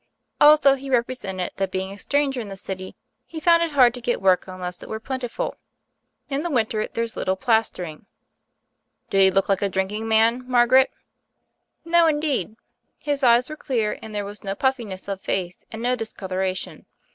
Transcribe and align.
Also, 0.39 0.73
he 0.73 0.89
represented 0.89 1.51
that 1.57 1.69
being 1.69 1.91
a 1.91 1.99
stranger 1.99 2.41
in 2.41 2.47
the 2.47 2.57
city 2.57 2.95
he 3.23 3.39
found 3.39 3.61
it 3.61 3.73
hard 3.73 3.93
to 3.93 4.01
get 4.01 4.19
work 4.19 4.47
unless 4.47 4.81
it 4.81 4.89
were 4.89 4.99
plentiful. 4.99 5.57
In 6.27 6.41
the 6.41 6.49
winter, 6.49 6.87
there's 6.87 7.15
little 7.15 7.35
plas 7.35 7.69
tering." 7.69 8.05
^'Did 9.11 9.21
he 9.21 9.29
look 9.29 9.47
like 9.47 9.61
a 9.61 9.69
drinking 9.69 10.07
man, 10.07 10.43
Mar< 10.49 10.65
garet?" 10.65 10.89
"No, 11.85 12.07
indeed. 12.07 12.55
His 13.03 13.21
eyes 13.21 13.47
were 13.47 13.55
clear 13.55 13.99
and 14.01 14.15
there 14.15 14.25
was 14.25 14.43
no 14.43 14.55
puffiness 14.55 15.07
of 15.07 15.21
face 15.21 15.67
and 15.71 15.83
no 15.83 15.95
discoloration. 15.95 16.87